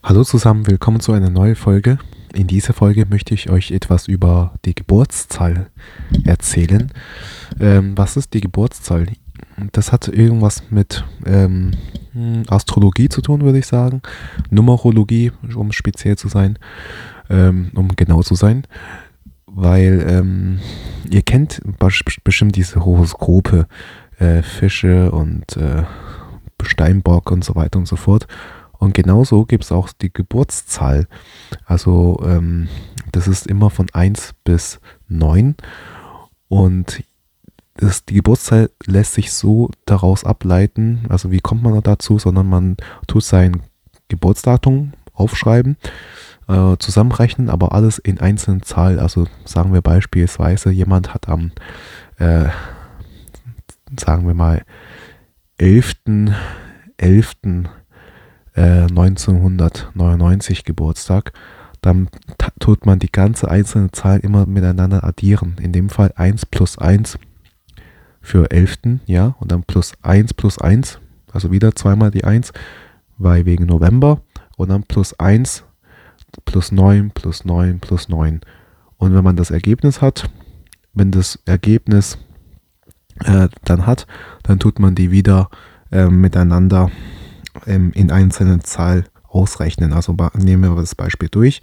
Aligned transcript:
Hallo 0.00 0.22
zusammen, 0.22 0.66
willkommen 0.68 1.00
zu 1.00 1.12
einer 1.12 1.28
neuen 1.28 1.56
Folge. 1.56 1.98
In 2.32 2.46
dieser 2.46 2.72
Folge 2.72 3.04
möchte 3.04 3.34
ich 3.34 3.50
euch 3.50 3.72
etwas 3.72 4.06
über 4.06 4.54
die 4.64 4.74
Geburtszahl 4.74 5.70
erzählen. 6.24 6.92
Ähm, 7.58 7.98
was 7.98 8.16
ist 8.16 8.32
die 8.32 8.40
Geburtszahl? 8.40 9.08
Das 9.72 9.90
hat 9.90 10.06
irgendwas 10.06 10.62
mit 10.70 11.04
ähm, 11.26 11.72
Astrologie 12.46 13.08
zu 13.08 13.22
tun, 13.22 13.40
würde 13.40 13.58
ich 13.58 13.66
sagen. 13.66 14.00
Numerologie, 14.50 15.32
um 15.54 15.72
speziell 15.72 16.16
zu 16.16 16.28
sein, 16.28 16.60
ähm, 17.28 17.72
um 17.74 17.88
genau 17.96 18.22
zu 18.22 18.36
sein. 18.36 18.66
Weil 19.46 20.06
ähm, 20.08 20.60
ihr 21.10 21.22
kennt 21.22 21.60
bestimmt 22.22 22.54
diese 22.54 22.84
Horoskope, 22.84 23.66
äh, 24.18 24.42
Fische 24.42 25.10
und 25.10 25.56
äh, 25.56 25.82
Steinbock 26.62 27.32
und 27.32 27.44
so 27.44 27.56
weiter 27.56 27.80
und 27.80 27.88
so 27.88 27.96
fort. 27.96 28.28
Und 28.78 28.94
genauso 28.94 29.44
gibt 29.44 29.64
es 29.64 29.72
auch 29.72 29.90
die 29.92 30.12
Geburtszahl. 30.12 31.08
Also 31.64 32.20
ähm, 32.24 32.68
das 33.12 33.26
ist 33.26 33.46
immer 33.46 33.70
von 33.70 33.86
1 33.92 34.34
bis 34.44 34.80
9. 35.08 35.56
Und 36.48 37.02
das, 37.74 38.04
die 38.04 38.14
Geburtszahl 38.14 38.70
lässt 38.86 39.14
sich 39.14 39.32
so 39.32 39.70
daraus 39.84 40.24
ableiten, 40.24 41.04
also 41.08 41.30
wie 41.30 41.40
kommt 41.40 41.62
man 41.62 41.80
dazu, 41.82 42.18
sondern 42.18 42.48
man 42.48 42.76
tut 43.06 43.22
sein 43.22 43.62
Geburtsdatum 44.08 44.92
aufschreiben, 45.12 45.76
äh, 46.48 46.76
zusammenrechnen, 46.78 47.50
aber 47.50 47.72
alles 47.72 47.98
in 47.98 48.20
einzelnen 48.20 48.62
Zahlen. 48.62 48.98
Also 48.98 49.26
sagen 49.44 49.72
wir 49.72 49.82
beispielsweise, 49.82 50.70
jemand 50.70 51.14
hat 51.14 51.28
am, 51.28 51.52
äh, 52.18 52.46
sagen 53.98 54.26
wir 54.26 54.34
mal, 54.34 54.64
11.11. 55.60 56.34
11. 56.96 57.36
1999 58.60 60.64
Geburtstag, 60.64 61.32
dann 61.80 62.08
tut 62.58 62.86
man 62.86 62.98
die 62.98 63.12
ganze 63.12 63.50
einzelne 63.50 63.90
Zahl 63.92 64.20
immer 64.20 64.46
miteinander 64.46 65.04
addieren. 65.04 65.56
In 65.60 65.72
dem 65.72 65.90
Fall 65.90 66.12
1 66.16 66.46
plus 66.46 66.78
1 66.78 67.18
für 68.20 68.50
11. 68.50 68.78
Ja, 69.06 69.36
und 69.38 69.52
dann 69.52 69.62
plus 69.62 69.92
1 70.02 70.34
plus 70.34 70.58
1, 70.58 70.98
also 71.32 71.52
wieder 71.52 71.74
zweimal 71.74 72.10
die 72.10 72.24
1, 72.24 72.52
weil 73.16 73.46
wegen 73.46 73.66
November 73.66 74.20
und 74.56 74.70
dann 74.70 74.82
plus 74.82 75.18
1 75.18 75.64
plus 76.44 76.72
9 76.72 77.10
plus 77.10 77.44
9 77.44 77.80
plus 77.80 78.08
9. 78.08 78.40
Und 78.96 79.14
wenn 79.14 79.24
man 79.24 79.36
das 79.36 79.50
Ergebnis 79.50 80.02
hat, 80.02 80.28
wenn 80.92 81.10
das 81.10 81.38
Ergebnis 81.46 82.18
äh, 83.24 83.48
dann 83.64 83.86
hat, 83.86 84.06
dann 84.42 84.58
tut 84.58 84.78
man 84.78 84.94
die 84.94 85.10
wieder 85.10 85.48
äh, 85.90 86.08
miteinander 86.08 86.90
ähm, 87.66 87.92
in 87.94 88.10
einzelnen 88.10 88.62
Zahl 88.62 89.04
ausrechnen. 89.28 89.92
Also 89.92 90.16
nehmen 90.34 90.62
wir 90.62 90.74
das 90.80 90.94
Beispiel 90.94 91.28
durch. 91.28 91.60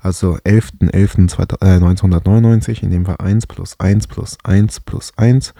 Also 0.00 0.36
11.11.1999, 0.44 2.82
in 2.82 2.90
dem 2.90 3.06
Fall 3.06 3.16
1 3.18 3.46
plus 3.46 3.80
1 3.80 4.06
plus 4.06 4.36
1 4.44 4.80
plus 4.80 5.12
1, 5.16 5.54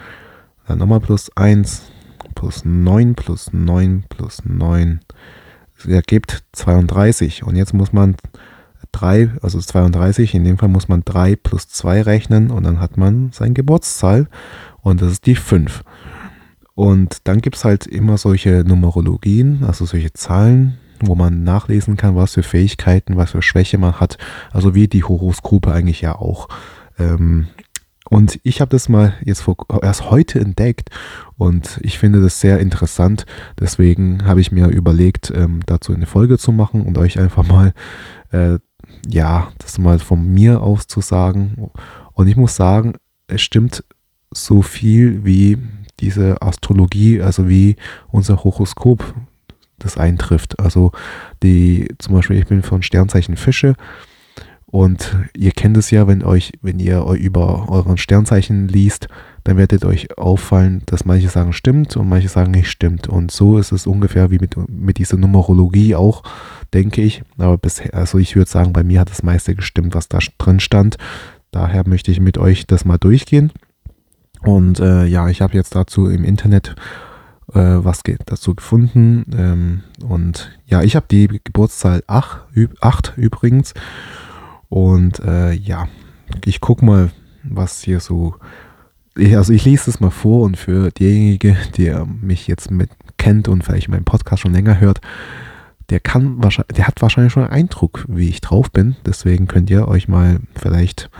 dann 0.66 0.78
nochmal 0.78 1.00
plus 1.00 1.30
1 1.36 1.82
plus 2.34 2.64
9 2.64 3.14
plus 3.14 3.52
9 3.52 4.04
plus 4.08 4.42
9. 4.44 5.00
Das 5.76 5.86
ergibt 5.86 6.44
32. 6.52 7.42
Und 7.42 7.56
jetzt 7.56 7.74
muss 7.74 7.92
man 7.92 8.16
3, 8.92 9.32
also 9.42 9.60
32, 9.60 10.34
in 10.34 10.44
dem 10.44 10.56
Fall 10.58 10.68
muss 10.68 10.88
man 10.88 11.02
3 11.04 11.36
plus 11.36 11.68
2 11.68 12.02
rechnen 12.02 12.50
und 12.50 12.64
dann 12.64 12.80
hat 12.80 12.96
man 12.96 13.30
seine 13.32 13.54
Geburtszahl 13.54 14.28
und 14.80 15.00
das 15.02 15.12
ist 15.12 15.26
die 15.26 15.36
5. 15.36 15.84
Und 16.78 17.26
dann 17.26 17.40
gibt 17.40 17.56
es 17.56 17.64
halt 17.64 17.88
immer 17.88 18.18
solche 18.18 18.62
Numerologien, 18.64 19.64
also 19.64 19.84
solche 19.84 20.12
Zahlen, 20.12 20.78
wo 21.00 21.16
man 21.16 21.42
nachlesen 21.42 21.96
kann, 21.96 22.14
was 22.14 22.34
für 22.34 22.44
Fähigkeiten, 22.44 23.16
was 23.16 23.32
für 23.32 23.42
Schwäche 23.42 23.78
man 23.78 23.98
hat. 23.98 24.16
Also 24.52 24.76
wie 24.76 24.86
die 24.86 25.02
Horoskope 25.02 25.72
eigentlich 25.72 26.02
ja 26.02 26.14
auch. 26.14 26.48
Ähm, 26.96 27.48
und 28.08 28.38
ich 28.44 28.60
habe 28.60 28.68
das 28.68 28.88
mal 28.88 29.14
jetzt 29.24 29.40
vor, 29.40 29.56
erst 29.82 30.12
heute 30.12 30.38
entdeckt 30.38 30.90
und 31.36 31.80
ich 31.82 31.98
finde 31.98 32.22
das 32.22 32.40
sehr 32.40 32.60
interessant. 32.60 33.26
Deswegen 33.58 34.24
habe 34.24 34.40
ich 34.40 34.52
mir 34.52 34.68
überlegt, 34.68 35.32
ähm, 35.34 35.62
dazu 35.66 35.92
eine 35.92 36.06
Folge 36.06 36.38
zu 36.38 36.52
machen 36.52 36.82
und 36.82 36.96
euch 36.96 37.18
einfach 37.18 37.44
mal, 37.44 37.72
äh, 38.30 38.60
ja, 39.04 39.48
das 39.58 39.78
mal 39.78 39.98
von 39.98 40.24
mir 40.32 40.62
aus 40.62 40.86
zu 40.86 41.00
sagen. 41.00 41.72
Und 42.12 42.28
ich 42.28 42.36
muss 42.36 42.54
sagen, 42.54 42.94
es 43.26 43.42
stimmt 43.42 43.82
so 44.30 44.62
viel 44.62 45.24
wie 45.24 45.58
diese 46.00 46.40
Astrologie, 46.42 47.20
also 47.20 47.48
wie 47.48 47.76
unser 48.10 48.44
Horoskop 48.44 49.14
das 49.78 49.96
eintrifft. 49.96 50.58
Also 50.58 50.92
die, 51.42 51.88
zum 51.98 52.14
Beispiel, 52.14 52.38
ich 52.38 52.46
bin 52.46 52.62
von 52.62 52.82
Sternzeichen 52.82 53.36
Fische 53.36 53.74
und 54.70 55.16
ihr 55.34 55.52
kennt 55.52 55.78
es 55.78 55.90
ja, 55.90 56.06
wenn 56.06 56.22
euch, 56.22 56.52
wenn 56.60 56.78
ihr 56.78 57.02
über 57.12 57.70
euren 57.70 57.96
Sternzeichen 57.96 58.68
liest, 58.68 59.08
dann 59.44 59.56
werdet 59.56 59.86
euch 59.86 60.18
auffallen, 60.18 60.82
dass 60.84 61.06
manche 61.06 61.30
sagen 61.30 61.54
stimmt 61.54 61.96
und 61.96 62.06
manche 62.06 62.28
sagen 62.28 62.50
nicht 62.50 62.70
stimmt. 62.70 63.08
Und 63.08 63.30
so 63.30 63.56
ist 63.56 63.72
es 63.72 63.86
ungefähr 63.86 64.30
wie 64.30 64.38
mit, 64.38 64.56
mit 64.68 64.98
dieser 64.98 65.16
Numerologie 65.16 65.94
auch, 65.94 66.22
denke 66.74 67.00
ich. 67.00 67.22
Aber 67.38 67.56
bisher, 67.56 67.94
also 67.94 68.18
ich 68.18 68.36
würde 68.36 68.50
sagen, 68.50 68.74
bei 68.74 68.82
mir 68.82 69.00
hat 69.00 69.10
das 69.10 69.22
meiste 69.22 69.54
gestimmt, 69.54 69.94
was 69.94 70.08
da 70.08 70.18
drin 70.36 70.60
stand. 70.60 70.98
Daher 71.50 71.88
möchte 71.88 72.10
ich 72.10 72.20
mit 72.20 72.36
euch 72.36 72.66
das 72.66 72.84
mal 72.84 72.98
durchgehen. 72.98 73.52
Und 74.42 74.80
äh, 74.80 75.04
ja, 75.04 75.28
ich 75.28 75.40
habe 75.40 75.54
jetzt 75.54 75.74
dazu 75.74 76.08
im 76.08 76.24
Internet 76.24 76.74
äh, 77.52 77.58
was 77.84 78.02
dazu 78.26 78.54
gefunden. 78.54 79.24
Ähm, 79.36 79.82
und 80.06 80.50
ja, 80.66 80.82
ich 80.82 80.96
habe 80.96 81.06
die 81.10 81.40
Geburtszahl 81.44 82.02
8, 82.06 82.46
8 82.80 83.14
übrigens. 83.16 83.74
Und 84.68 85.20
äh, 85.20 85.52
ja, 85.52 85.88
ich 86.44 86.60
gucke 86.60 86.84
mal, 86.84 87.10
was 87.42 87.82
hier 87.82 88.00
so. 88.00 88.34
Also 89.16 89.52
ich 89.52 89.64
lese 89.64 89.90
es 89.90 89.98
mal 89.98 90.10
vor 90.10 90.44
und 90.44 90.56
für 90.56 90.90
derjenige, 90.92 91.56
der 91.76 92.06
mich 92.06 92.46
jetzt 92.46 92.70
mit 92.70 92.90
kennt 93.16 93.48
und 93.48 93.64
vielleicht 93.64 93.88
meinen 93.88 94.04
Podcast 94.04 94.42
schon 94.42 94.52
länger 94.52 94.78
hört, 94.78 95.00
der 95.90 95.98
kann 95.98 96.40
wahrscheinlich, 96.40 96.76
der 96.76 96.86
hat 96.86 97.02
wahrscheinlich 97.02 97.32
schon 97.32 97.42
einen 97.42 97.52
Eindruck, 97.52 98.04
wie 98.08 98.28
ich 98.28 98.40
drauf 98.40 98.70
bin. 98.70 98.94
Deswegen 99.04 99.48
könnt 99.48 99.70
ihr 99.70 99.88
euch 99.88 100.06
mal 100.06 100.38
vielleicht 100.54 101.10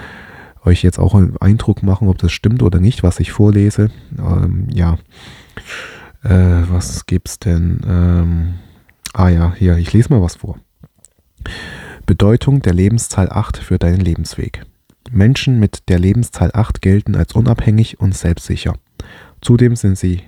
euch 0.65 0.83
jetzt 0.83 0.99
auch 0.99 1.15
einen 1.15 1.37
Eindruck 1.39 1.83
machen, 1.83 2.09
ob 2.09 2.19
das 2.19 2.33
stimmt 2.33 2.63
oder 2.63 2.81
nicht, 2.81 3.03
was 3.03 3.21
ich 3.21 3.33
vorlese. 3.33 3.91
Ähm, 4.19 4.69
ja, 4.73 4.99
äh, 6.23 6.63
was 6.69 7.07
gibt's 7.07 7.39
denn? 7.39 7.81
Ähm, 7.87 8.55
ah 9.13 9.29
ja, 9.29 9.55
hier, 9.57 9.77
ich 9.77 9.93
lese 9.93 10.13
mal 10.13 10.23
was 10.23 10.37
vor. 10.37 10.59
Bedeutung 12.07 12.63
der 12.63 12.75
Lebenszahl 12.75 13.31
8 13.31 13.59
für 13.59 13.79
deinen 13.79 14.01
Lebensweg. 14.01 14.65
Menschen 15.11 15.59
mit 15.59 15.89
der 15.89 15.99
Lebenszahl 15.99 16.51
8 16.53 16.83
gelten 16.83 17.15
als 17.15 17.35
unabhängig 17.35 18.01
und 18.01 18.15
selbstsicher. 18.15 18.75
Zudem 19.41 19.77
sind 19.77 19.99
sie 19.99 20.23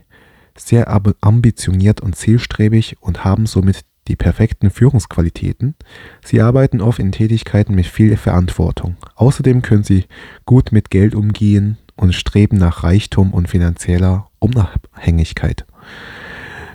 sehr 0.57 0.89
ambitioniert 1.21 2.01
und 2.01 2.17
zielstrebig 2.17 2.97
und 3.01 3.25
haben 3.25 3.47
somit 3.47 3.85
die 4.11 4.17
perfekten 4.17 4.71
Führungsqualitäten. 4.71 5.77
Sie 6.23 6.41
arbeiten 6.41 6.81
oft 6.81 6.99
in 6.99 7.13
Tätigkeiten 7.13 7.75
mit 7.75 7.87
viel 7.87 8.17
Verantwortung. 8.17 8.97
Außerdem 9.15 9.63
können 9.63 9.85
sie 9.85 10.07
gut 10.45 10.73
mit 10.73 10.91
Geld 10.91 11.15
umgehen 11.15 11.79
und 11.97 12.15
streben 12.15 12.59
nach 12.59 12.83
Reichtum 12.83 13.33
und 13.33 13.49
finanzieller 13.49 14.29
Unabhängigkeit. 14.41 15.65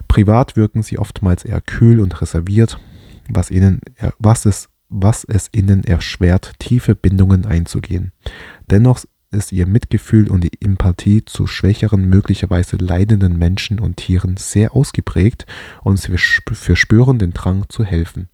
Privat 0.08 0.56
wirken 0.56 0.82
sie 0.82 0.98
oftmals 0.98 1.44
eher 1.44 1.60
kühl 1.60 2.00
und 2.00 2.22
reserviert, 2.22 2.80
was, 3.28 3.52
ihnen, 3.52 3.82
was, 4.18 4.46
es, 4.46 4.70
was 4.88 5.26
es 5.26 5.50
ihnen 5.52 5.84
erschwert, 5.84 6.54
tiefe 6.60 6.96
Bindungen 6.96 7.46
einzugehen. 7.46 8.14
Dennoch 8.70 9.04
ist 9.32 9.52
ihr 9.52 9.68
Mitgefühl 9.68 10.30
und 10.30 10.44
die 10.44 10.62
Empathie 10.62 11.26
zu 11.26 11.48
schwächeren, 11.48 12.10
möglicherweise 12.10 12.78
leidenden 12.78 13.38
Menschen 13.38 13.80
und 13.80 13.98
Tieren 13.98 14.38
sehr 14.38 14.76
ausgeprägt 14.76 15.46
und 15.84 16.00
sie 16.00 16.16
verspüren 16.18 17.20
den 17.20 17.34
Drang 17.34 17.66
zu 17.70 17.84
helfen. 17.84 18.30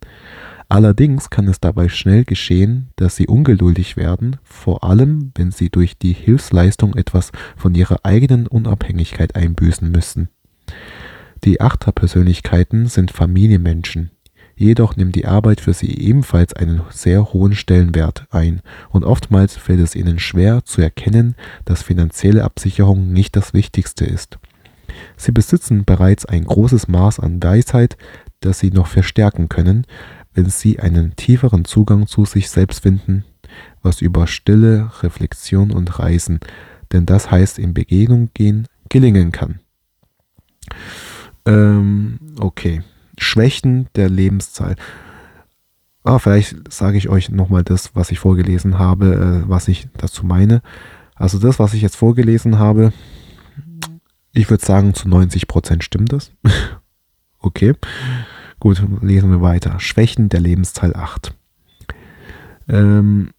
Allerdings 0.69 1.29
kann 1.29 1.49
es 1.49 1.59
dabei 1.59 1.89
schnell 1.89 2.23
geschehen, 2.23 2.91
dass 2.95 3.17
sie 3.17 3.27
ungeduldig 3.27 3.97
werden, 3.97 4.37
vor 4.43 4.85
allem 4.85 5.33
wenn 5.35 5.51
sie 5.51 5.69
durch 5.69 5.97
die 5.97 6.13
Hilfsleistung 6.13 6.95
etwas 6.95 7.33
von 7.57 7.75
ihrer 7.75 8.05
eigenen 8.05 8.47
Unabhängigkeit 8.47 9.35
einbüßen 9.35 9.91
müssen. 9.91 10.29
Die 11.43 11.59
Achterpersönlichkeiten 11.59 12.87
sind 12.87 13.11
Familienmenschen, 13.11 14.11
Jedoch 14.61 14.95
nimmt 14.95 15.15
die 15.15 15.25
Arbeit 15.25 15.59
für 15.59 15.73
sie 15.73 15.91
ebenfalls 15.97 16.53
einen 16.53 16.83
sehr 16.91 17.33
hohen 17.33 17.55
Stellenwert 17.55 18.27
ein 18.29 18.61
und 18.91 19.03
oftmals 19.03 19.57
fällt 19.57 19.79
es 19.79 19.95
ihnen 19.95 20.19
schwer 20.19 20.63
zu 20.63 20.83
erkennen, 20.83 21.33
dass 21.65 21.81
finanzielle 21.81 22.43
Absicherung 22.43 23.11
nicht 23.11 23.35
das 23.35 23.55
Wichtigste 23.55 24.05
ist. 24.05 24.37
Sie 25.17 25.31
besitzen 25.31 25.83
bereits 25.83 26.27
ein 26.27 26.45
großes 26.45 26.87
Maß 26.87 27.19
an 27.21 27.41
Weisheit, 27.41 27.97
das 28.39 28.59
sie 28.59 28.69
noch 28.69 28.85
verstärken 28.85 29.49
können, 29.49 29.87
wenn 30.35 30.51
sie 30.51 30.79
einen 30.79 31.15
tieferen 31.15 31.65
Zugang 31.65 32.05
zu 32.05 32.25
sich 32.25 32.47
selbst 32.51 32.83
finden, 32.83 33.25
was 33.81 33.99
über 33.99 34.27
Stille, 34.27 34.91
Reflexion 35.01 35.71
und 35.71 35.97
Reisen, 35.97 36.39
denn 36.91 37.07
das 37.07 37.31
heißt 37.31 37.57
in 37.57 37.73
Begegnung 37.73 38.29
gehen, 38.35 38.67
gelingen 38.89 39.31
kann. 39.31 39.59
Ähm, 41.47 42.19
okay. 42.39 42.83
Schwächen 43.17 43.87
der 43.95 44.09
Lebenszeit. 44.09 44.77
Ah, 46.03 46.19
vielleicht 46.19 46.71
sage 46.71 46.97
ich 46.97 47.09
euch 47.09 47.29
nochmal 47.29 47.63
das, 47.63 47.95
was 47.95 48.11
ich 48.11 48.19
vorgelesen 48.19 48.79
habe, 48.79 49.43
äh, 49.45 49.49
was 49.49 49.67
ich 49.67 49.87
dazu 49.97 50.25
meine. 50.25 50.61
Also 51.15 51.37
das, 51.37 51.59
was 51.59 51.73
ich 51.73 51.81
jetzt 51.81 51.95
vorgelesen 51.95 52.57
habe, 52.57 52.91
ich 54.33 54.49
würde 54.49 54.65
sagen, 54.65 54.93
zu 54.93 55.07
90 55.07 55.47
Prozent 55.47 55.83
stimmt 55.83 56.11
das. 56.13 56.31
okay. 57.39 57.73
Gut, 58.59 58.81
lesen 59.01 59.31
wir 59.31 59.41
weiter. 59.41 59.79
Schwächen 59.79 60.29
der 60.29 60.39
Lebensteil 60.39 60.95
8. 60.95 61.33
Ähm, 62.67 63.31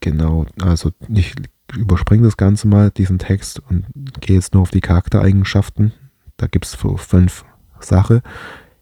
genau, 0.00 0.46
also 0.60 0.90
ich 1.08 1.34
überspringe 1.76 2.24
das 2.24 2.36
Ganze 2.36 2.68
mal, 2.68 2.90
diesen 2.90 3.18
Text, 3.18 3.60
und 3.60 3.86
gehe 4.20 4.36
jetzt 4.36 4.54
nur 4.54 4.62
auf 4.62 4.70
die 4.70 4.80
Charaktereigenschaften. 4.80 5.92
Da 6.36 6.46
gibt 6.46 6.66
es 6.66 6.74
fünf 6.74 7.44
Sachen. 7.80 8.22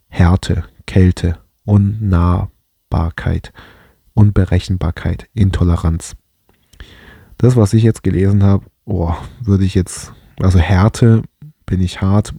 Härte, 0.08 0.64
Kälte, 0.86 1.38
Unnahbarkeit, 1.64 3.52
Unberechenbarkeit, 4.14 5.28
Intoleranz. 5.34 6.16
Das, 7.36 7.56
was 7.56 7.72
ich 7.72 7.82
jetzt 7.82 8.02
gelesen 8.02 8.42
habe, 8.42 8.66
oh, 8.84 9.14
würde 9.40 9.64
ich 9.64 9.74
jetzt, 9.74 10.12
also 10.40 10.58
Härte 10.58 11.22
bin 11.66 11.80
ich 11.80 12.00
hart, 12.00 12.34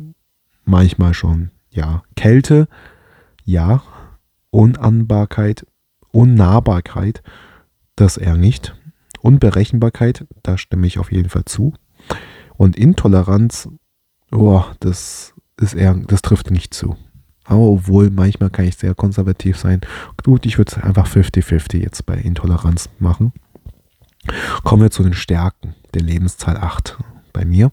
manchmal 0.66 1.14
schon, 1.14 1.52
ja. 1.70 2.04
Kälte, 2.16 2.68
ja. 3.46 3.82
Unanbarkeit, 4.52 5.66
Unnahbarkeit, 6.12 7.22
das 7.96 8.18
eher 8.18 8.36
nicht. 8.36 8.76
Unberechenbarkeit, 9.22 10.26
da 10.44 10.58
stimme 10.58 10.88
ich 10.88 10.98
auf 10.98 11.12
jeden 11.12 11.30
Fall 11.30 11.46
zu. 11.46 11.74
Und 12.58 12.76
Intoleranz, 12.76 13.70
oh, 14.32 14.64
das 14.80 15.34
ist 15.58 15.76
eher, 15.76 15.94
das 15.94 16.22
trifft 16.22 16.52
nicht 16.52 16.74
zu. 16.74 16.98
Aber 17.50 17.62
obwohl, 17.62 18.12
manchmal 18.12 18.52
kann 18.52 18.66
ich 18.66 18.78
sehr 18.78 18.94
konservativ 18.94 19.58
sein. 19.58 19.82
Gut, 20.24 20.46
ich 20.46 20.60
würde 20.60 20.72
es 20.72 20.84
einfach 20.84 21.08
50-50 21.08 21.78
jetzt 21.78 22.06
bei 22.06 22.14
Intoleranz 22.14 22.90
machen. 23.00 23.34
Kommen 24.64 24.84
wir 24.84 24.92
zu 24.92 25.02
den 25.02 25.14
Stärken 25.14 25.74
der 25.96 26.04
Lebenszahl 26.04 26.58
8 26.58 27.00
bei 27.34 27.46
mir. 27.46 27.72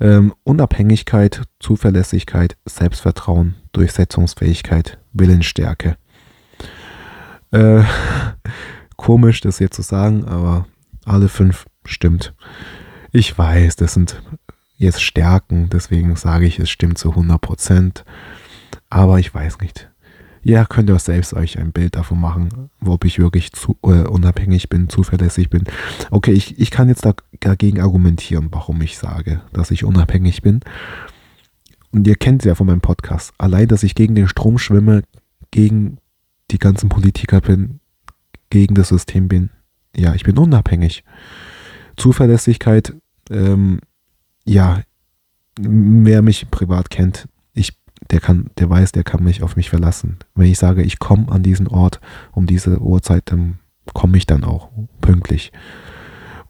Ähm, 0.00 0.32
Unabhängigkeit, 0.44 1.42
Zuverlässigkeit, 1.58 2.56
Selbstvertrauen, 2.64 3.56
Durchsetzungsfähigkeit, 3.72 4.96
Willensstärke. 5.12 5.98
Äh, 7.50 7.82
komisch, 8.96 9.42
das 9.42 9.58
jetzt 9.58 9.76
zu 9.76 9.82
sagen, 9.82 10.24
aber 10.24 10.66
alle 11.04 11.28
fünf 11.28 11.66
stimmt. 11.84 12.32
Ich 13.12 13.36
weiß, 13.36 13.76
das 13.76 13.92
sind 13.92 14.22
jetzt 14.78 15.02
Stärken, 15.02 15.68
deswegen 15.68 16.16
sage 16.16 16.46
ich, 16.46 16.58
es 16.58 16.70
stimmt 16.70 16.96
zu 16.96 17.10
100 17.10 17.38
Prozent. 17.38 18.04
Aber 18.88 19.18
ich 19.18 19.32
weiß 19.32 19.58
nicht. 19.60 19.90
Ja, 20.42 20.64
könnt 20.64 20.88
ihr 20.88 20.98
selbst 20.98 21.34
euch 21.34 21.58
ein 21.58 21.72
Bild 21.72 21.96
davon 21.96 22.18
machen, 22.18 22.70
ob 22.84 23.04
ich 23.04 23.18
wirklich 23.18 23.52
zu, 23.52 23.76
äh, 23.82 24.06
unabhängig 24.06 24.70
bin, 24.70 24.88
zuverlässig 24.88 25.50
bin. 25.50 25.64
Okay, 26.10 26.32
ich, 26.32 26.58
ich 26.58 26.70
kann 26.70 26.88
jetzt 26.88 27.04
da, 27.04 27.14
dagegen 27.40 27.80
argumentieren, 27.80 28.48
warum 28.50 28.80
ich 28.80 28.96
sage, 28.96 29.42
dass 29.52 29.70
ich 29.70 29.84
unabhängig 29.84 30.40
bin. 30.40 30.60
Und 31.92 32.06
ihr 32.06 32.16
kennt 32.16 32.42
es 32.42 32.46
ja 32.46 32.54
von 32.54 32.66
meinem 32.66 32.80
Podcast. 32.80 33.34
Allein, 33.36 33.68
dass 33.68 33.82
ich 33.82 33.94
gegen 33.94 34.14
den 34.14 34.28
Strom 34.28 34.56
schwimme, 34.58 35.02
gegen 35.50 35.98
die 36.50 36.58
ganzen 36.58 36.88
Politiker 36.88 37.40
bin, 37.40 37.80
gegen 38.48 38.74
das 38.74 38.88
System 38.88 39.28
bin. 39.28 39.50
Ja, 39.94 40.14
ich 40.14 40.24
bin 40.24 40.38
unabhängig. 40.38 41.04
Zuverlässigkeit, 41.96 42.94
ähm, 43.30 43.80
ja, 44.44 44.80
wer 45.58 46.22
mich 46.22 46.50
privat 46.50 46.90
kennt, 46.90 47.28
der 48.10 48.20
kann, 48.20 48.50
der 48.58 48.68
weiß, 48.68 48.92
der 48.92 49.04
kann 49.04 49.22
mich 49.22 49.42
auf 49.42 49.56
mich 49.56 49.70
verlassen. 49.70 50.18
Wenn 50.34 50.50
ich 50.50 50.58
sage, 50.58 50.82
ich 50.82 50.98
komme 50.98 51.30
an 51.30 51.42
diesen 51.42 51.68
Ort 51.68 52.00
um 52.32 52.46
diese 52.46 52.80
Uhrzeit, 52.80 53.24
dann 53.26 53.58
komme 53.94 54.16
ich 54.16 54.26
dann 54.26 54.44
auch 54.44 54.68
pünktlich. 55.00 55.52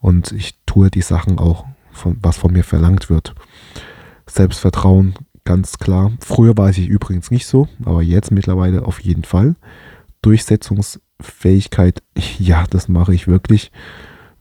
Und 0.01 0.33
ich 0.33 0.59
tue 0.67 0.91
die 0.91 1.03
Sachen 1.03 1.39
auch, 1.39 1.67
von, 1.93 2.17
was 2.23 2.39
von 2.39 2.53
mir 2.53 2.65
verlangt 2.65 3.11
wird. 3.11 3.35
Selbstvertrauen, 4.27 5.15
ganz 5.45 5.79
klar. 5.79 6.12
Früher 6.21 6.57
war 6.57 6.71
ich 6.71 6.79
übrigens 6.87 7.31
nicht 7.31 7.47
so, 7.47 7.69
aber 7.85 8.03
jetzt 8.03 8.31
mittlerweile 8.31 8.87
auf 8.87 9.01
jeden 9.01 9.25
Fall. 9.25 9.56
Durchsetzungsfähigkeit, 10.23 12.03
ja, 12.39 12.65
das 12.71 12.89
mache 12.89 13.15
ich 13.15 13.27
wirklich 13.29 13.71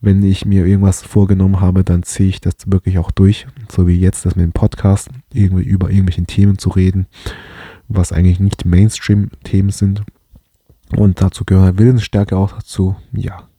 wenn 0.01 0.23
ich 0.23 0.45
mir 0.45 0.65
irgendwas 0.65 1.01
vorgenommen 1.01 1.59
habe, 1.59 1.83
dann 1.83 2.03
ziehe 2.03 2.29
ich 2.29 2.41
das 2.41 2.55
wirklich 2.67 2.97
auch 2.97 3.11
durch. 3.11 3.47
So 3.69 3.87
wie 3.87 3.99
jetzt, 3.99 4.25
das 4.25 4.35
mit 4.35 4.45
dem 4.45 4.53
Podcast, 4.53 5.09
irgendwie 5.33 5.63
über 5.63 5.89
irgendwelchen 5.89 6.27
Themen 6.27 6.57
zu 6.57 6.69
reden, 6.69 7.07
was 7.87 8.11
eigentlich 8.11 8.39
nicht 8.39 8.65
Mainstream-Themen 8.65 9.71
sind. 9.71 10.03
Und 10.95 11.21
dazu 11.21 11.43
gehört 11.43 11.77
Willensstärke 11.77 12.37
auch 12.37 12.53
dazu. 12.53 12.95
Ja. 13.11 13.49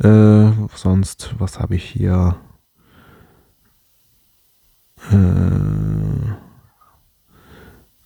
Äh, 0.00 0.52
sonst, 0.74 1.34
was 1.38 1.58
habe 1.58 1.74
ich 1.74 1.84
hier? 1.84 2.36
Äh, 5.10 6.32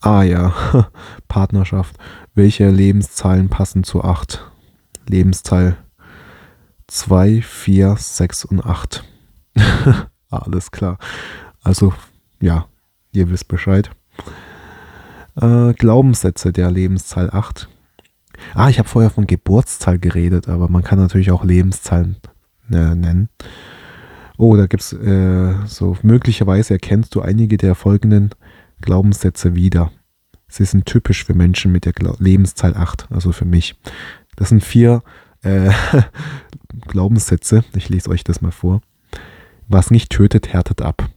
ah 0.00 0.22
ja, 0.22 0.54
Partnerschaft. 1.28 1.96
Welche 2.34 2.70
Lebenszahlen 2.70 3.50
passen 3.50 3.84
zu 3.84 4.02
8? 4.02 4.50
Lebenszahl 5.06 5.76
2, 6.92 7.40
4, 7.40 7.96
6 7.98 8.44
und 8.44 8.66
8. 8.66 9.02
Alles 10.30 10.70
klar. 10.70 10.98
Also, 11.62 11.94
ja, 12.38 12.66
ihr 13.12 13.30
wisst 13.30 13.48
Bescheid. 13.48 13.90
Äh, 15.40 15.72
Glaubenssätze 15.72 16.52
der 16.52 16.70
Lebenszahl 16.70 17.30
8. 17.30 17.66
Ah, 18.52 18.68
ich 18.68 18.78
habe 18.78 18.90
vorher 18.90 19.10
von 19.10 19.26
Geburtszahl 19.26 19.98
geredet, 19.98 20.48
aber 20.48 20.68
man 20.68 20.84
kann 20.84 20.98
natürlich 20.98 21.30
auch 21.30 21.44
Lebenszahlen 21.44 22.16
äh, 22.70 22.94
nennen. 22.94 23.30
Oh, 24.36 24.54
da 24.56 24.66
gibt 24.66 24.82
es 24.82 24.92
äh, 24.92 25.54
so, 25.64 25.96
möglicherweise 26.02 26.74
erkennst 26.74 27.14
du 27.14 27.22
einige 27.22 27.56
der 27.56 27.74
folgenden 27.74 28.34
Glaubenssätze 28.82 29.54
wieder. 29.54 29.90
Sie 30.46 30.66
sind 30.66 30.84
typisch 30.84 31.24
für 31.24 31.34
Menschen 31.34 31.72
mit 31.72 31.86
der 31.86 31.94
Gla 31.94 32.14
Lebenszahl 32.18 32.76
8, 32.76 33.06
also 33.10 33.32
für 33.32 33.46
mich. 33.46 33.76
Das 34.36 34.50
sind 34.50 34.62
vier 34.62 35.02
äh, 35.42 35.70
Glaubenssätze. 36.86 37.64
Ich 37.74 37.88
lese 37.88 38.10
euch 38.10 38.24
das 38.24 38.42
mal 38.42 38.52
vor. 38.52 38.80
Was 39.68 39.90
nicht 39.90 40.10
tötet, 40.10 40.52
härtet 40.52 40.82
ab. 40.82 41.08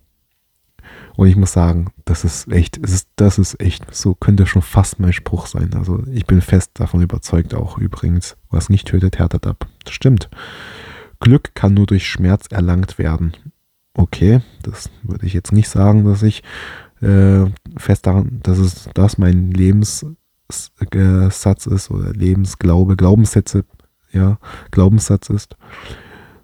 Und 1.15 1.27
ich 1.27 1.35
muss 1.35 1.53
sagen, 1.53 1.91
das 2.03 2.23
ist 2.25 2.51
echt, 2.51 2.83
das 2.83 2.91
ist, 2.91 3.09
das 3.15 3.39
ist 3.39 3.59
echt, 3.61 3.93
so 3.95 4.15
könnte 4.15 4.45
schon 4.45 4.61
fast 4.61 4.99
mein 4.99 5.13
Spruch 5.13 5.47
sein. 5.47 5.73
Also 5.73 6.03
ich 6.11 6.25
bin 6.25 6.41
fest 6.41 6.71
davon 6.75 7.01
überzeugt 7.01 7.53
auch 7.53 7.77
übrigens, 7.77 8.35
was 8.49 8.69
nicht 8.69 8.87
tötet, 8.87 9.17
härtet 9.17 9.47
ab. 9.47 9.67
Das 9.83 9.93
stimmt. 9.93 10.29
Glück 11.19 11.55
kann 11.55 11.73
nur 11.73 11.85
durch 11.85 12.07
Schmerz 12.07 12.47
erlangt 12.49 12.97
werden. 12.97 13.33
Okay, 13.93 14.41
das 14.61 14.89
würde 15.03 15.25
ich 15.25 15.33
jetzt 15.33 15.53
nicht 15.53 15.69
sagen, 15.69 16.03
dass 16.03 16.21
ich 16.21 16.43
äh, 17.01 17.45
fest 17.77 18.07
daran, 18.07 18.41
dass 18.43 18.57
es 18.57 18.89
das 18.93 19.17
mein 19.17 19.51
Lebenssatz 19.51 20.17
ist 21.65 21.91
oder 21.91 22.11
Lebensglaube, 22.11 22.97
Glaubenssätze 22.97 23.63
ja, 24.15 24.37
Glaubenssatz 24.71 25.29
ist. 25.29 25.55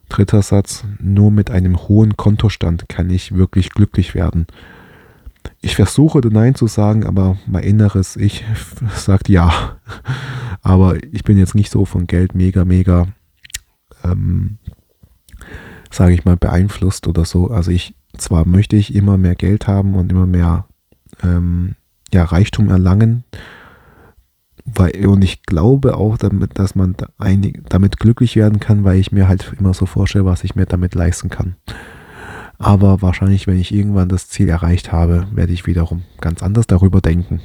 Dritter 0.09 0.41
Satz, 0.41 0.83
nur 0.99 1.31
mit 1.31 1.49
einem 1.49 1.87
hohen 1.87 2.17
Kontostand 2.17 2.89
kann 2.89 3.09
ich 3.09 3.33
wirklich 3.33 3.69
glücklich 3.69 4.13
werden. 4.13 4.45
Ich 5.61 5.75
versuche 5.75 6.19
Nein 6.19 6.53
zu 6.53 6.67
sagen, 6.67 7.05
aber 7.05 7.37
mein 7.47 7.63
inneres 7.63 8.17
Ich 8.17 8.45
sagt 8.95 9.29
Ja. 9.29 9.77
Aber 10.63 11.03
ich 11.11 11.23
bin 11.23 11.39
jetzt 11.39 11.55
nicht 11.55 11.71
so 11.71 11.85
von 11.85 12.05
Geld 12.05 12.35
mega, 12.35 12.65
mega, 12.65 13.07
ähm, 14.03 14.59
sage 15.89 16.13
ich 16.13 16.23
mal, 16.23 16.37
beeinflusst 16.37 17.07
oder 17.07 17.25
so. 17.25 17.47
Also 17.47 17.71
ich, 17.71 17.95
zwar 18.15 18.47
möchte 18.47 18.75
ich 18.75 18.93
immer 18.93 19.17
mehr 19.17 19.33
Geld 19.33 19.65
haben 19.65 19.95
und 19.95 20.11
immer 20.11 20.27
mehr 20.27 20.67
ähm, 21.23 21.75
ja, 22.13 22.25
Reichtum 22.25 22.69
erlangen, 22.69 23.23
weil, 24.65 25.05
und 25.07 25.23
ich 25.23 25.43
glaube 25.43 25.97
auch, 25.97 26.17
damit, 26.17 26.59
dass 26.59 26.75
man 26.75 26.95
einig, 27.17 27.63
damit 27.69 27.97
glücklich 27.99 28.35
werden 28.35 28.59
kann, 28.59 28.83
weil 28.83 28.99
ich 28.99 29.11
mir 29.11 29.27
halt 29.27 29.53
immer 29.59 29.73
so 29.73 29.85
vorstelle, 29.85 30.25
was 30.25 30.43
ich 30.43 30.55
mir 30.55 30.65
damit 30.65 30.95
leisten 30.95 31.29
kann. 31.29 31.55
Aber 32.57 33.01
wahrscheinlich, 33.01 33.47
wenn 33.47 33.59
ich 33.59 33.73
irgendwann 33.73 34.09
das 34.09 34.29
Ziel 34.29 34.47
erreicht 34.49 34.91
habe, 34.91 35.27
werde 35.31 35.51
ich 35.51 35.65
wiederum 35.65 36.03
ganz 36.19 36.43
anders 36.43 36.67
darüber 36.67 37.01
denken. 37.01 37.41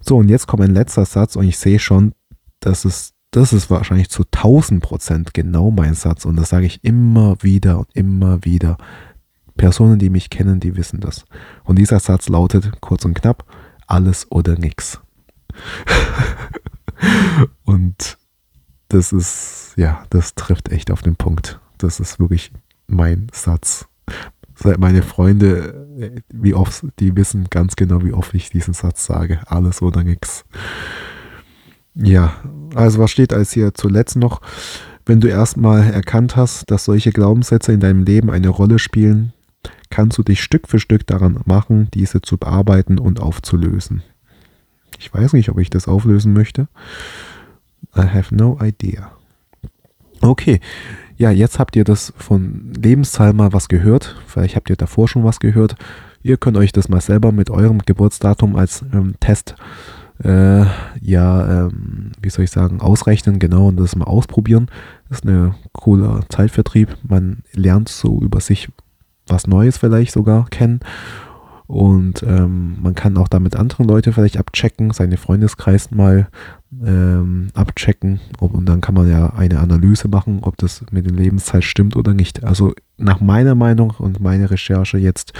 So, 0.00 0.16
und 0.16 0.28
jetzt 0.28 0.48
kommt 0.48 0.62
ein 0.62 0.74
letzter 0.74 1.04
Satz 1.04 1.36
und 1.36 1.46
ich 1.46 1.56
sehe 1.56 1.78
schon, 1.78 2.14
dass 2.58 2.84
es, 2.84 3.14
das 3.30 3.52
ist 3.52 3.70
wahrscheinlich 3.70 4.10
zu 4.10 4.24
1000 4.24 4.82
Prozent 4.82 5.34
genau 5.34 5.70
mein 5.70 5.94
Satz 5.94 6.24
und 6.24 6.36
das 6.36 6.48
sage 6.48 6.66
ich 6.66 6.82
immer 6.82 7.36
wieder 7.42 7.78
und 7.78 7.88
immer 7.94 8.44
wieder. 8.44 8.76
Personen, 9.56 10.00
die 10.00 10.10
mich 10.10 10.30
kennen, 10.30 10.58
die 10.58 10.76
wissen 10.76 11.00
das. 11.00 11.24
Und 11.62 11.78
dieser 11.78 12.00
Satz 12.00 12.28
lautet 12.28 12.80
kurz 12.80 13.04
und 13.04 13.14
knapp, 13.14 13.44
alles 13.86 14.26
oder 14.32 14.58
nichts. 14.58 15.00
und 17.64 18.18
das 18.88 19.12
ist, 19.12 19.74
ja, 19.76 20.04
das 20.10 20.34
trifft 20.34 20.70
echt 20.70 20.90
auf 20.90 21.02
den 21.02 21.16
Punkt. 21.16 21.60
Das 21.78 22.00
ist 22.00 22.20
wirklich 22.20 22.52
mein 22.86 23.28
Satz. 23.32 23.86
Meine 24.78 25.02
Freunde, 25.02 26.22
wie 26.32 26.54
oft, 26.54 26.84
die 27.00 27.16
wissen 27.16 27.48
ganz 27.50 27.74
genau, 27.74 28.04
wie 28.04 28.12
oft 28.12 28.32
ich 28.34 28.50
diesen 28.50 28.74
Satz 28.74 29.04
sage. 29.04 29.40
Alles 29.46 29.82
oder 29.82 30.04
nichts. 30.04 30.44
Ja, 31.94 32.34
also 32.74 33.00
was 33.00 33.10
steht 33.10 33.32
als 33.32 33.52
hier 33.52 33.74
zuletzt 33.74 34.16
noch? 34.16 34.40
Wenn 35.06 35.20
du 35.20 35.28
erstmal 35.28 35.92
erkannt 35.92 36.36
hast, 36.36 36.70
dass 36.70 36.84
solche 36.84 37.10
Glaubenssätze 37.10 37.72
in 37.72 37.80
deinem 37.80 38.04
Leben 38.04 38.30
eine 38.30 38.48
Rolle 38.48 38.78
spielen, 38.78 39.32
kannst 39.90 40.18
du 40.18 40.22
dich 40.22 40.42
Stück 40.42 40.68
für 40.68 40.78
Stück 40.78 41.06
daran 41.06 41.40
machen, 41.44 41.88
diese 41.92 42.22
zu 42.22 42.38
bearbeiten 42.38 42.98
und 42.98 43.20
aufzulösen. 43.20 44.02
Ich 45.04 45.12
weiß 45.12 45.34
nicht, 45.34 45.50
ob 45.50 45.58
ich 45.58 45.68
das 45.68 45.86
auflösen 45.86 46.32
möchte. 46.32 46.66
I 47.94 48.00
have 48.00 48.34
no 48.34 48.58
idea. 48.62 49.12
Okay, 50.22 50.60
ja, 51.18 51.30
jetzt 51.30 51.58
habt 51.58 51.76
ihr 51.76 51.84
das 51.84 52.14
von 52.16 52.72
Lebenszahl 52.72 53.34
mal 53.34 53.52
was 53.52 53.68
gehört. 53.68 54.16
Vielleicht 54.26 54.56
habt 54.56 54.70
ihr 54.70 54.76
davor 54.76 55.06
schon 55.06 55.22
was 55.22 55.40
gehört. 55.40 55.76
Ihr 56.22 56.38
könnt 56.38 56.56
euch 56.56 56.72
das 56.72 56.88
mal 56.88 57.02
selber 57.02 57.32
mit 57.32 57.50
eurem 57.50 57.80
Geburtsdatum 57.80 58.56
als 58.56 58.82
ähm, 58.94 59.14
Test 59.20 59.56
äh, 60.22 60.64
ja, 61.00 61.66
ähm, 61.66 62.12
wie 62.22 62.30
soll 62.30 62.44
ich 62.44 62.50
sagen, 62.50 62.80
ausrechnen, 62.80 63.38
genau, 63.38 63.68
und 63.68 63.76
das 63.76 63.96
mal 63.96 64.06
ausprobieren. 64.06 64.68
Das 65.08 65.18
ist 65.18 65.26
ein 65.26 65.54
cooler 65.72 66.22
Zeitvertrieb. 66.30 66.96
Man 67.06 67.42
lernt 67.52 67.90
so 67.90 68.20
über 68.22 68.40
sich 68.40 68.70
was 69.26 69.46
Neues 69.46 69.76
vielleicht 69.76 70.12
sogar 70.12 70.46
kennen. 70.46 70.80
Und 71.66 72.22
ähm, 72.22 72.76
man 72.82 72.94
kann 72.94 73.16
auch 73.16 73.28
damit 73.28 73.56
andere 73.56 73.84
Leute 73.84 74.12
vielleicht 74.12 74.36
abchecken, 74.36 74.90
seine 74.90 75.16
Freundeskreis 75.16 75.90
mal 75.90 76.28
ähm, 76.84 77.48
abchecken. 77.54 78.20
Und 78.38 78.66
dann 78.66 78.82
kann 78.82 78.94
man 78.94 79.08
ja 79.08 79.32
eine 79.34 79.60
Analyse 79.60 80.08
machen, 80.08 80.40
ob 80.42 80.58
das 80.58 80.84
mit 80.90 81.06
der 81.06 81.14
Lebenszeit 81.14 81.64
stimmt 81.64 81.96
oder 81.96 82.12
nicht. 82.12 82.44
Also 82.44 82.74
nach 82.98 83.20
meiner 83.20 83.54
Meinung 83.54 83.94
und 83.98 84.20
meiner 84.20 84.50
Recherche 84.50 84.98
jetzt, 84.98 85.32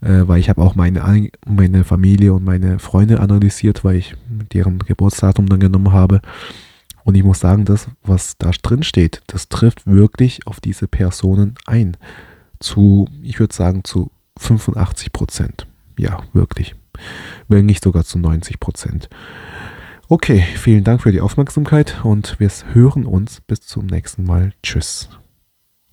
äh, 0.00 0.22
weil 0.26 0.40
ich 0.40 0.48
habe 0.48 0.62
auch 0.62 0.76
meine, 0.76 1.28
meine 1.46 1.84
Familie 1.84 2.32
und 2.32 2.44
meine 2.44 2.78
Freunde 2.78 3.20
analysiert, 3.20 3.84
weil 3.84 3.96
ich 3.96 4.14
deren 4.52 4.78
Geburtsdatum 4.78 5.46
dann 5.46 5.60
genommen 5.60 5.92
habe. 5.92 6.22
Und 7.04 7.16
ich 7.16 7.24
muss 7.24 7.40
sagen, 7.40 7.66
das, 7.66 7.88
was 8.02 8.38
da 8.38 8.50
drin 8.62 8.82
steht, 8.82 9.22
das 9.26 9.48
trifft 9.48 9.86
wirklich 9.86 10.46
auf 10.46 10.60
diese 10.60 10.88
Personen 10.88 11.54
ein. 11.66 11.98
Zu, 12.60 13.08
ich 13.22 13.40
würde 13.40 13.54
sagen, 13.54 13.84
zu 13.84 14.10
85 14.38 15.12
Prozent. 15.12 15.66
Ja, 15.98 16.22
wirklich. 16.32 16.74
Wenn 17.48 17.66
nicht 17.66 17.82
sogar 17.82 18.04
zu 18.04 18.18
90 18.18 18.60
Prozent. 18.60 19.08
Okay, 20.08 20.44
vielen 20.56 20.84
Dank 20.84 21.02
für 21.02 21.12
die 21.12 21.20
Aufmerksamkeit 21.20 22.04
und 22.04 22.40
wir 22.40 22.50
hören 22.72 23.06
uns 23.06 23.40
bis 23.42 23.60
zum 23.60 23.86
nächsten 23.86 24.24
Mal. 24.24 24.52
Tschüss. 24.62 25.08